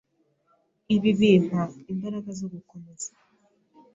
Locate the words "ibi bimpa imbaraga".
0.95-2.29